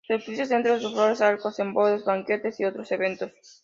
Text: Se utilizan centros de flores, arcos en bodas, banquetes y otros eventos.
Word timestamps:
Se 0.07 0.15
utilizan 0.15 0.47
centros 0.63 0.81
de 0.81 0.89
flores, 0.89 1.21
arcos 1.21 1.59
en 1.59 1.75
bodas, 1.75 2.03
banquetes 2.03 2.59
y 2.59 2.65
otros 2.65 2.91
eventos. 2.91 3.31